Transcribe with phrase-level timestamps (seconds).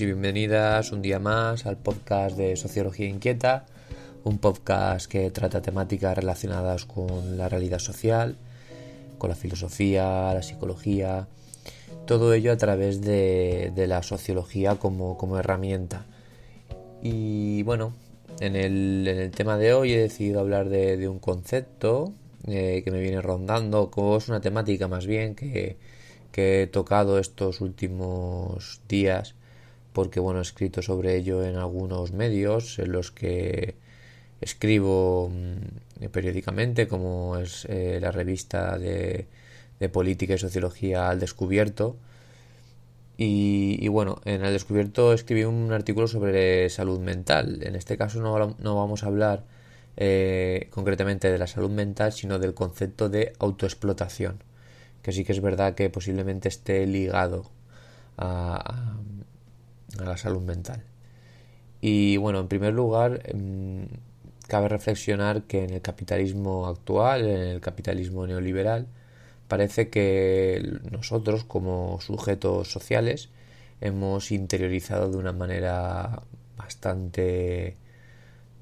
[0.00, 3.66] Y bienvenidas un día más al podcast de Sociología Inquieta,
[4.24, 8.36] un podcast que trata temáticas relacionadas con la realidad social,
[9.18, 11.28] con la filosofía, la psicología,
[12.06, 16.06] todo ello a través de, la sociología como, herramienta.
[17.02, 17.92] Y bueno,
[18.40, 22.14] en el, tema de hoy he decidido hablar de, un concepto
[22.46, 25.76] eh, que me viene rondando, como es una temática más bien que
[26.32, 29.34] he tocado estos últimos días
[29.92, 33.76] porque bueno he escrito sobre ello en algunos medios en los que
[34.40, 39.26] escribo mm, periódicamente como es eh, la revista de,
[39.92, 41.96] política y sociología al descubierto.
[43.18, 47.60] Y, bueno en el descubierto escribí un artículo sobre salud mental.
[47.62, 49.44] En este caso no, no vamos a hablar
[49.96, 54.42] eh, concretamente de la salud mental sino del concepto de autoexplotación
[55.02, 57.50] que sí que es verdad que posiblemente esté ligado
[58.16, 58.96] a,
[59.98, 60.82] la salud mental.
[61.80, 63.88] Y bueno, en primer lugar, em,
[64.48, 68.86] cabe reflexionar que en el capitalismo actual, en el capitalismo neoliberal,
[69.48, 73.30] parece que nosotros como sujetos sociales
[73.80, 76.22] hemos interiorizado de una manera
[76.56, 77.76] bastante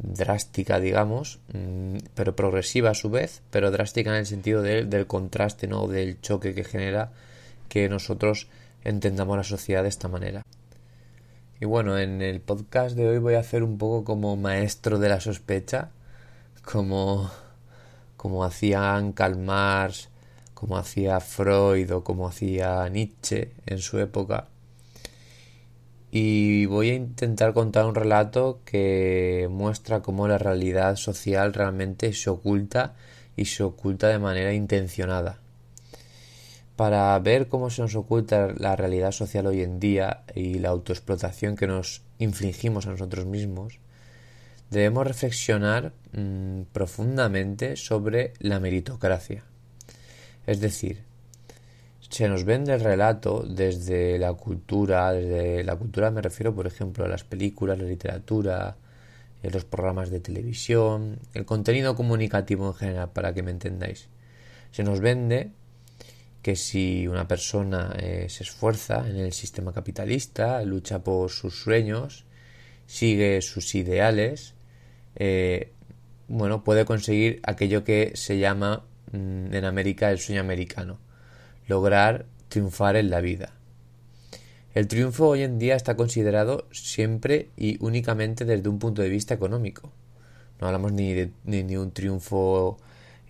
[0.02, 5.66] drástica, digamos, mm, pero progresiva a su vez, pero drástica en el sentido del contraste,
[5.66, 5.86] ¿no?
[5.86, 7.12] del choque que genera
[7.68, 8.48] que nosotros
[8.84, 10.42] entendamos la sociedad de esta manera.
[11.60, 15.08] Y bueno, en el podcast de hoy voy a hacer un poco como maestro de
[15.08, 15.90] la sospecha,
[16.64, 17.30] como,
[18.16, 20.08] como hacían Karl Marx,
[20.54, 24.48] como hacía Freud o como hacía Nietzsche en su época
[26.10, 32.30] y voy a intentar contar un relato que muestra cómo la realidad social realmente se
[32.30, 32.94] oculta
[33.36, 35.38] y se oculta de manera intencionada.
[36.80, 41.54] Para ver cómo se nos oculta la realidad social hoy en día y la autoexplotación
[41.54, 43.78] que nos infligimos a nosotros mismos,
[44.70, 49.44] debemos reflexionar mm, profundamente sobre la meritocracia.
[50.46, 51.02] Es decir,
[52.08, 57.04] se nos vende el relato desde la cultura, desde la cultura me refiero por ejemplo
[57.04, 58.78] a las películas, la literatura,
[59.42, 64.08] eh, los programas de televisión, el contenido comunicativo en general, para que me entendáis.
[64.70, 65.50] Se nos vende
[66.42, 72.24] que si una persona eh, se esfuerza en el sistema capitalista, lucha por sus sueños,
[72.86, 74.54] sigue sus ideales,
[75.16, 75.72] eh,
[76.28, 80.98] bueno, puede conseguir aquello que se llama mm, en América el sueño americano
[81.70, 83.52] lograr triunfar en la vida.
[84.74, 89.34] El triunfo hoy en día está considerado siempre y únicamente desde un punto de vista
[89.34, 89.92] económico.
[90.60, 92.78] No hablamos ni de ni, un triunfo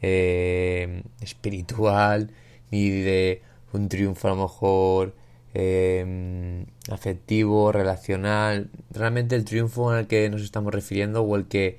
[0.02, 2.30] eh, espiritual,
[2.70, 3.42] ni de
[3.72, 5.14] un triunfo a lo mejor
[5.54, 8.70] eh, afectivo, relacional.
[8.90, 11.78] Realmente el triunfo al que nos estamos refiriendo o el que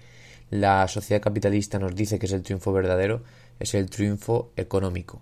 [0.50, 3.24] la sociedad capitalista nos dice que es el triunfo verdadero
[3.60, 5.22] es el triunfo económico.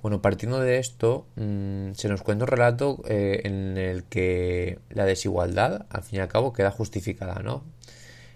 [0.00, 5.04] Bueno, partiendo de esto, mm, se nos cuenta un relato eh, en el que la
[5.04, 7.62] desigualdad, al fin y al cabo, queda justificada, ¿no?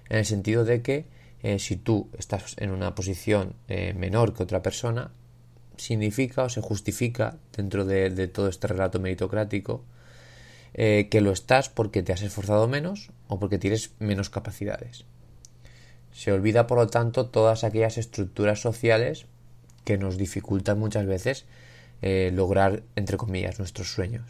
[0.08, 1.06] En el sentido de que
[1.42, 5.10] eh, si tú estás en una posición eh, menor que otra persona,
[5.76, 9.84] significa o se justifica dentro de, todo este relato meritocrático
[10.74, 15.06] que lo estás porque te has esforzado menos o porque tienes menos capacidades.
[16.12, 19.26] Se olvida, por lo tanto, todas aquellas estructuras sociales
[19.84, 21.46] que nos dificultan muchas veces
[22.02, 24.26] eh, lograr, entre comillas, nuestros sueños.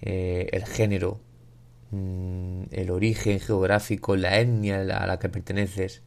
[0.00, 1.20] Eh, el género,
[1.90, 6.02] mm, el origen geográfico, la etnia a la que perteneces,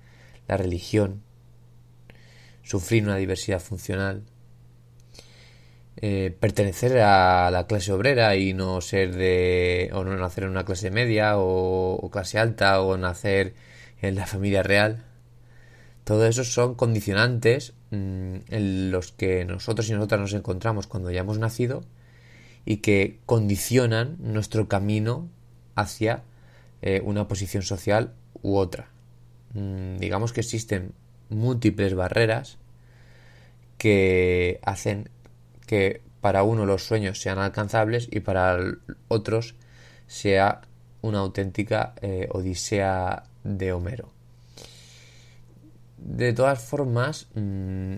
[0.48, 1.21] la religión,
[2.63, 4.24] sufrir una diversidad funcional,
[6.01, 10.65] eh, pertenecer a la clase obrera y no ser de o no nacer en una
[10.65, 13.53] clase media o clase alta o nacer
[14.01, 15.06] en la familia real
[16.06, 21.21] todo eso son condicionantes mm, en los que nosotros y nosotras nos encontramos cuando ya
[21.21, 21.83] hemos nacido
[22.63, 25.27] y que condicionan nuestro camino
[25.74, 26.24] hacia
[26.83, 28.13] eh, una posición social
[28.44, 28.89] u otra.
[29.56, 30.94] Mm, digamos que existen
[31.30, 32.59] múltiples barreras
[33.80, 35.09] que hacen
[35.65, 38.57] que para uno los sueños sean alcanzables y para
[39.07, 39.56] otros
[40.07, 40.62] sea
[41.01, 44.09] una auténtica eh, odisea de Homero.
[45.97, 47.95] De todas formas, mm,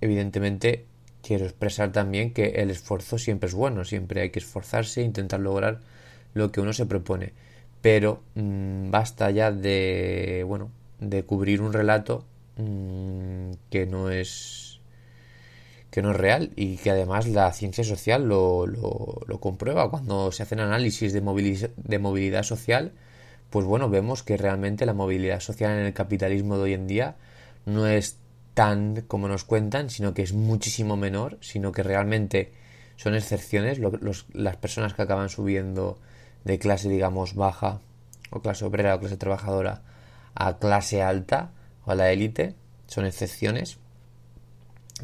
[0.00, 0.86] evidentemente
[1.22, 5.40] quiero expresar también que el esfuerzo siempre es bueno, siempre hay que esforzarse e intentar
[5.40, 5.80] lograr
[6.34, 7.32] lo que uno se propone.
[7.82, 10.70] Pero mm, basta ya de, bueno,
[11.00, 12.24] de cubrir un relato
[12.56, 14.65] mm, que no es
[15.90, 19.90] que no es real y que además la ciencia social lo, lo, comprueba.
[19.90, 22.92] Cuando se hacen análisis de, de movilidad social,
[23.50, 27.16] pues bueno, vemos que realmente la movilidad social en el capitalismo de hoy en día
[27.64, 28.18] no es
[28.54, 32.52] tan como nos cuentan, sino que es muchísimo menor, sino que realmente
[32.96, 33.78] son excepciones
[34.32, 35.98] las personas que acaban subiendo
[36.44, 37.80] de clase, digamos, baja
[38.30, 39.82] o clase obrera o clase trabajadora
[40.34, 41.50] a clase alta
[41.84, 42.54] o a la élite,
[42.86, 43.78] son excepciones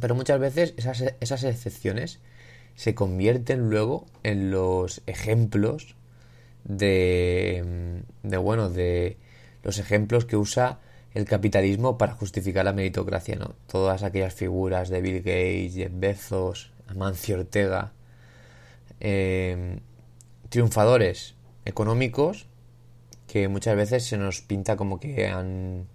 [0.00, 2.20] pero muchas veces esas, esas excepciones
[2.74, 5.96] se convierten luego en los ejemplos
[6.64, 9.18] de, de, bueno, de
[9.62, 10.80] los ejemplos que usa
[11.14, 13.54] el capitalismo para justificar la meritocracia, ¿no?
[13.66, 17.92] Todas aquellas figuras de Bill Gates, Jeff Bezos, Amancio Ortega,
[19.00, 19.80] eh,
[20.48, 21.34] triunfadores
[21.64, 22.46] económicos
[23.26, 25.86] que muchas veces se nos pinta como que han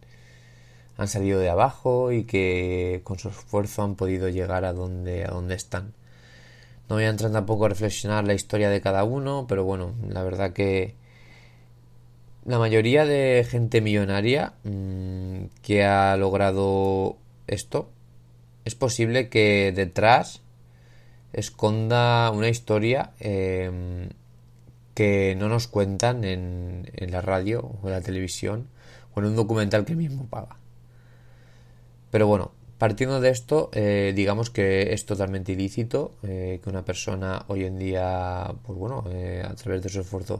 [0.97, 5.29] han salido de abajo y que con su esfuerzo han podido llegar a donde, a
[5.29, 5.93] donde están.
[6.89, 10.23] No voy a entrar tampoco a reflexionar la historia de cada uno, pero bueno, la
[10.23, 10.95] verdad que
[12.45, 17.17] la mayoría de gente millonaria mm, que ha logrado
[17.47, 17.89] esto,
[18.65, 20.41] es posible que detrás
[21.33, 24.09] esconda una historia em,
[24.95, 28.67] que no nos cuentan en, en la radio o en la televisión
[29.13, 30.57] o en un documental que mismo paga.
[32.11, 37.43] Pero bueno, partiendo de esto, eh, digamos que es totalmente ilícito eh, que una persona
[37.47, 40.39] hoy en día, pues bueno, eh, a través de su esfuerzo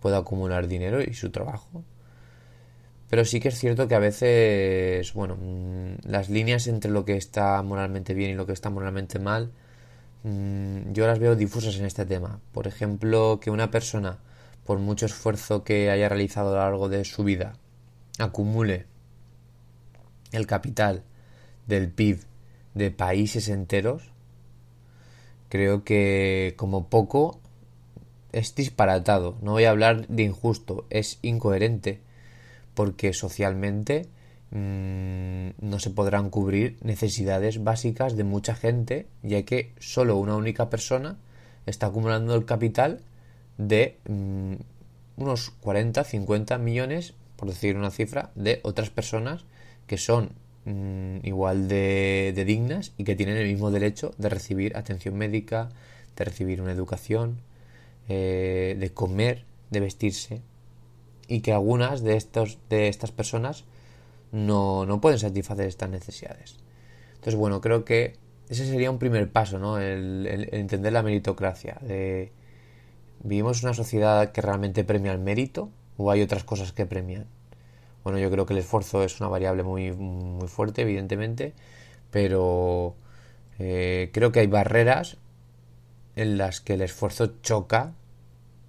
[0.00, 1.84] pueda acumular dinero y su trabajo.
[3.10, 7.16] Pero sí que es cierto que a veces, bueno, mm, las líneas entre lo que
[7.16, 9.52] está moralmente bien y lo que está moralmente mal,
[10.24, 12.40] mm, yo las veo difusas en este tema.
[12.52, 14.18] Por ejemplo, que una persona,
[14.64, 17.54] por mucho esfuerzo que haya realizado a lo largo de su vida,
[18.18, 18.86] acumule
[20.32, 21.02] el capital
[21.66, 22.20] del PIB
[22.74, 24.10] de países enteros,
[25.48, 27.40] creo que como poco
[28.32, 29.36] es disparatado.
[29.42, 32.00] No voy a hablar de injusto, es incoherente,
[32.74, 34.08] porque socialmente
[34.50, 40.70] mmm, no se podrán cubrir necesidades básicas de mucha gente, ya que solo una única
[40.70, 41.18] persona
[41.66, 43.02] está acumulando el capital
[43.58, 44.54] de mmm,
[45.16, 49.44] unos 40, 50 millones, por decir una cifra, de otras personas
[49.86, 50.32] que son
[50.64, 55.68] mm, igual de, dignas y que tienen el mismo derecho de recibir atención médica,
[56.16, 57.38] de recibir una educación,
[58.08, 60.42] eh, de comer, de vestirse
[61.28, 63.64] y que algunas de, estos, de estas personas
[64.32, 66.56] no, no pueden satisfacer estas necesidades.
[67.14, 68.16] Entonces, bueno, creo que
[68.48, 69.78] ese sería un primer paso, ¿no?
[69.78, 71.78] El, el, entender la meritocracia.
[71.80, 72.32] De,
[73.22, 77.26] ¿Vivimos una sociedad que realmente premia el mérito o hay otras cosas que premian?
[78.04, 81.54] Bueno, yo creo que el esfuerzo es una variable muy, muy fuerte, evidentemente,
[82.10, 82.96] pero
[83.58, 85.18] eh, creo que hay barreras
[86.16, 87.94] en las que el esfuerzo choca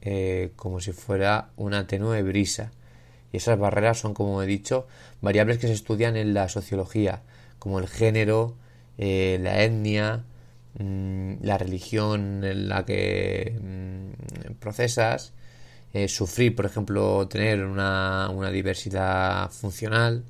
[0.01, 2.71] eh, como si fuera una tenue brisa.
[3.31, 4.85] Y esas barreras son, como he dicho,
[5.21, 7.21] variables que se estudian en la sociología,
[7.57, 8.55] como el género,
[8.97, 10.25] eh, la etnia,
[10.77, 15.33] mm, la religión en la que mm, procesas,
[15.93, 20.23] eh, sufrir, por ejemplo, tener una, una diversidad funcional,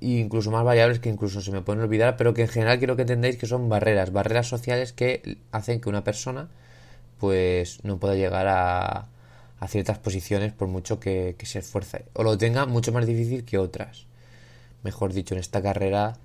[0.00, 3.02] incluso más variables que incluso se me pueden olvidar, pero que en general quiero que
[3.02, 6.48] entendáis que son barreras, barreras sociales que hacen que una persona
[7.18, 9.08] pues no pueda llegar a,
[9.60, 13.58] a ciertas posiciones por mucho que, se esfuerce, o lo tenga mucho más difícil que
[13.58, 14.06] otras,
[14.84, 16.16] mejor dicho, en esta carrera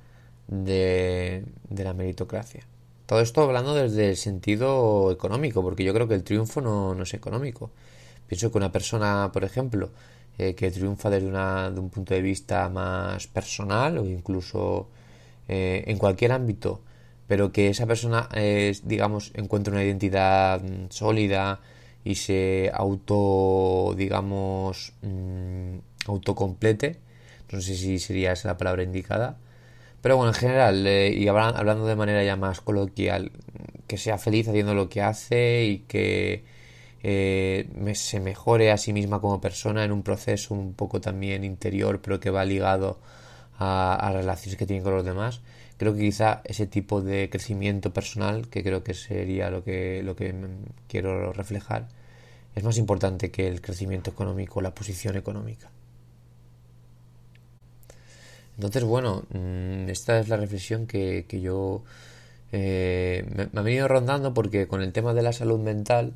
[0.47, 2.65] de la meritocracia.
[3.05, 7.13] Todo esto hablando desde el sentido económico, porque yo creo que el triunfo no, es
[7.13, 7.71] económico.
[8.27, 9.91] Pienso que una persona, por ejemplo,
[10.37, 14.87] eh, que triunfa desde una, de un punto de vista más personal o incluso
[15.47, 16.81] eh, en cualquier ámbito,
[17.27, 18.29] pero que esa persona,
[18.83, 21.59] digamos, encuentre una identidad mm, sólida
[22.05, 26.99] y se auto, digamos, mm, autocomplete,
[27.51, 29.37] No sé si sería esa la palabra indicada.
[30.03, 33.31] Pero bueno, en general, eh, y hablando de manera ya más coloquial,
[33.87, 36.43] que sea feliz haciendo lo que hace y que
[37.03, 42.01] eh, se mejore a sí misma como persona en un proceso un poco también interior,
[42.01, 42.99] pero que va ligado
[43.57, 45.41] a, a relaciones que tiene con los demás.
[45.77, 50.17] Creo que quizá ese tipo de crecimiento personal, que creo que sería lo que, lo
[50.17, 50.35] que
[50.89, 51.87] quiero reflejar,
[52.55, 55.72] es más importante que el crecimiento económico, la posición económica.
[58.55, 61.83] Entonces, bueno, mm, esta es la reflexión que, yo
[62.51, 66.13] eh, me, me, ha venido rondando porque con el tema de la salud mental,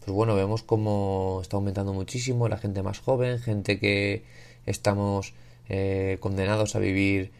[0.00, 4.24] pues bueno, vemos cómo está aumentando muchísimo la gente más joven, gente que
[4.66, 5.34] estamos
[5.68, 7.32] eh, condenados a vivir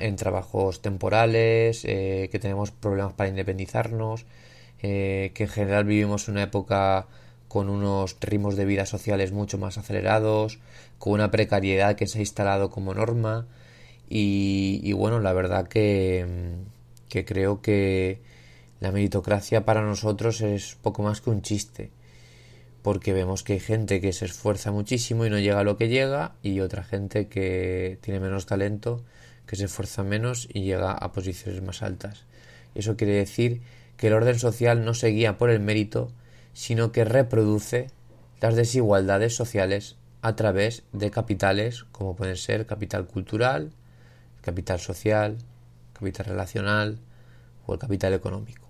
[0.00, 4.24] en trabajos temporales, eh, que tenemos problemas para independizarnos,
[4.80, 7.08] que en general vivimos una época
[7.48, 10.58] con unos ritmos de vida sociales mucho más acelerados,
[10.98, 13.46] con una precariedad que se ha instalado como norma
[14.08, 16.26] y, bueno, la verdad que,
[17.08, 18.20] que creo que
[18.80, 21.90] la meritocracia para nosotros es poco más que un chiste
[22.86, 25.88] porque vemos que hay gente que se esfuerza muchísimo y no llega a lo que
[25.88, 29.02] llega y otra gente que tiene menos talento,
[29.44, 32.26] que se esfuerza menos y llega a posiciones más altas.
[32.76, 33.60] Eso quiere decir
[33.96, 36.12] que el orden social no se guía por el mérito,
[36.56, 37.88] sino que reproduce
[38.40, 43.72] las desigualdades sociales a través de capitales como pueden ser capital cultural,
[44.40, 45.36] capital social,
[45.92, 46.98] capital relacional
[47.66, 48.66] o el capital económico.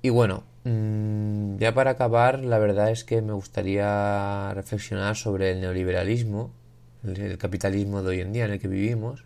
[0.00, 5.60] Y bueno, mm, ya para acabar, la verdad es que me gustaría reflexionar sobre el
[5.60, 6.52] neoliberalismo,
[7.04, 9.24] el capitalismo de hoy en día en el que vivimos,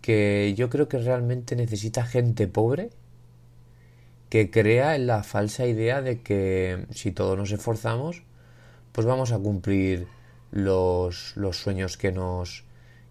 [0.00, 2.88] que yo creo que realmente necesita gente pobre
[4.30, 8.22] que crea en la falsa idea de que si todos nos esforzamos,
[8.92, 10.06] pues vamos a cumplir
[10.52, 12.64] los, los sueños que nos,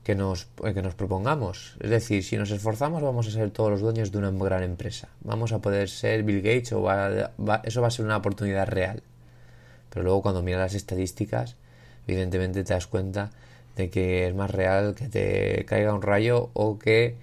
[0.03, 1.75] que nos, eh, que nos propongamos.
[1.81, 5.09] Es decir, si nos esforzamos vamos a ser todos los dueños de una gran empresa.
[5.21, 6.89] Vamos a poder ser Bill Gates o
[7.63, 9.03] eso va a ser una oportunidad real.
[9.89, 11.57] Pero luego cuando miras las estadísticas,
[12.07, 13.31] evidentemente te das cuenta
[13.75, 17.17] de que es más real que te caiga un rayo o que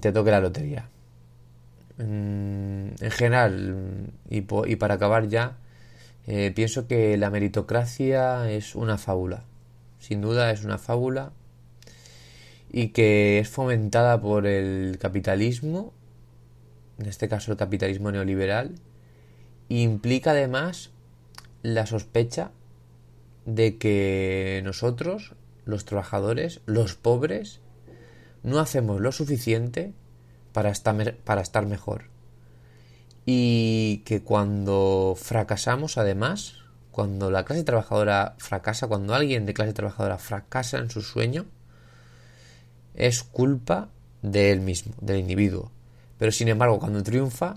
[0.00, 0.88] te toque la lotería.
[1.96, 5.58] En general, y, para acabar ya,
[6.26, 9.44] eh, pienso que la meritocracia es una fábula.
[9.98, 11.32] Sin duda es una fábula
[12.70, 15.92] y que es fomentada por el capitalismo,
[16.98, 18.74] en este caso el capitalismo neoliberal,
[19.68, 20.90] e implica además
[21.62, 22.50] la sospecha
[23.46, 25.34] de que nosotros,
[25.64, 27.60] los trabajadores, los pobres,
[28.42, 29.92] no hacemos lo suficiente
[30.54, 32.04] para estar, para estar mejor.
[33.26, 36.54] Y que cuando fracasamos, además,
[36.92, 41.44] cuando la clase trabajadora fracasa, cuando alguien de clase trabajadora fracasa en su sueño,
[42.94, 43.88] es culpa
[44.22, 45.72] de él mismo, del individuo.
[46.18, 47.56] Pero sin embargo, cuando triunfa,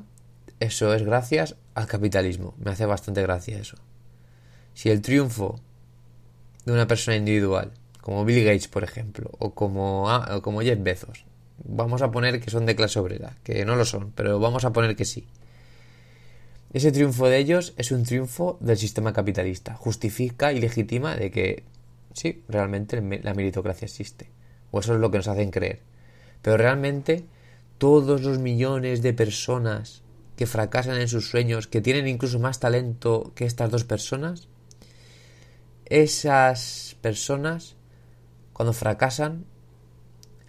[0.59, 2.55] eso es gracias al capitalismo.
[2.57, 3.77] Me hace bastante gracia eso.
[4.73, 5.59] Si el triunfo
[6.65, 10.81] de una persona individual, como Bill Gates, por ejemplo, o como, ah, o como Jeff
[10.81, 11.25] Bezos,
[11.63, 14.73] Vamos a poner que son de clase obrera, que no lo son, pero vamos a
[14.73, 15.27] poner que sí.
[16.73, 19.73] Ese triunfo de ellos es un triunfo del sistema capitalista.
[19.73, 21.63] Justifica y legitima de que
[22.13, 24.29] sí, realmente la meritocracia existe.
[24.71, 25.81] O eso es lo que nos hacen creer.
[26.41, 27.25] Pero realmente
[27.77, 30.03] todos los millones de personas
[30.35, 34.47] que fracasan en sus sueños, que tienen incluso más talento que estas dos personas,
[35.85, 37.75] esas personas,
[38.53, 39.45] cuando fracasan,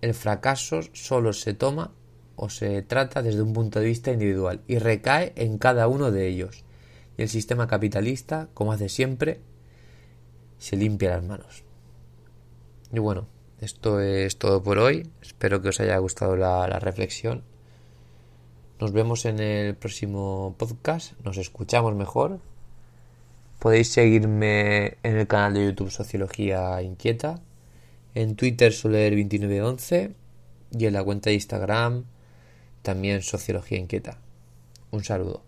[0.00, 1.92] el fracaso solo se toma
[2.36, 6.28] o se trata desde un punto de vista individual y recae en cada uno de
[6.28, 6.64] ellos.
[7.16, 9.40] Y el sistema capitalista, como hace siempre,
[10.58, 11.64] se limpia las manos.
[12.92, 13.26] Y bueno,
[13.60, 15.10] esto es todo por hoy.
[15.20, 17.42] Espero que os haya gustado la, la reflexión.
[18.80, 21.14] Nos vemos en el próximo podcast.
[21.24, 22.38] Nos escuchamos mejor.
[23.58, 27.40] Podéis seguirme en el canal de YouTube Sociología Inquieta
[28.18, 30.12] en Twitter Soler2911
[30.76, 32.04] y en la cuenta de Instagram
[32.82, 34.18] también Sociología Inquieta.
[34.90, 35.47] Un saludo.